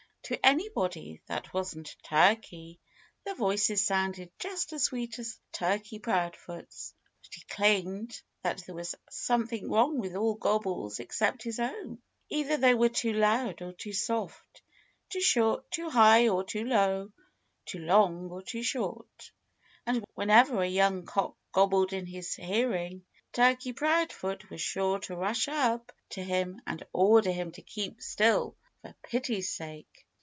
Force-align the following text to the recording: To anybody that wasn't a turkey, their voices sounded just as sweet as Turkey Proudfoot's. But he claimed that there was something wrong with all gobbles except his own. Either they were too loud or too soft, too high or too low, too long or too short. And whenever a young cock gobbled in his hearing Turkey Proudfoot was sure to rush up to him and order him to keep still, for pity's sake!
To 0.25 0.45
anybody 0.45 1.19
that 1.25 1.53
wasn't 1.53 1.89
a 1.91 1.97
turkey, 2.03 2.79
their 3.25 3.35
voices 3.35 3.83
sounded 3.85 4.31
just 4.39 4.71
as 4.71 4.83
sweet 4.83 5.19
as 5.19 5.37
Turkey 5.51 5.99
Proudfoot's. 5.99 6.93
But 7.21 7.33
he 7.33 7.41
claimed 7.49 8.21
that 8.41 8.59
there 8.59 8.75
was 8.75 8.95
something 9.09 9.69
wrong 9.69 9.97
with 9.99 10.15
all 10.15 10.35
gobbles 10.35 11.01
except 11.01 11.43
his 11.43 11.59
own. 11.59 12.01
Either 12.29 12.55
they 12.55 12.73
were 12.73 12.87
too 12.87 13.11
loud 13.11 13.61
or 13.61 13.73
too 13.73 13.91
soft, 13.91 14.61
too 15.09 15.89
high 15.89 16.29
or 16.29 16.45
too 16.45 16.63
low, 16.63 17.11
too 17.65 17.79
long 17.79 18.29
or 18.29 18.41
too 18.41 18.63
short. 18.63 19.31
And 19.85 20.05
whenever 20.13 20.61
a 20.61 20.65
young 20.67 21.03
cock 21.05 21.35
gobbled 21.51 21.91
in 21.91 22.05
his 22.05 22.35
hearing 22.35 23.03
Turkey 23.33 23.73
Proudfoot 23.73 24.49
was 24.49 24.61
sure 24.61 24.99
to 24.99 25.15
rush 25.17 25.49
up 25.49 25.91
to 26.11 26.23
him 26.23 26.61
and 26.65 26.87
order 26.93 27.31
him 27.31 27.51
to 27.53 27.61
keep 27.61 28.01
still, 28.01 28.55
for 28.81 28.95
pity's 29.03 29.49
sake! 29.51 30.05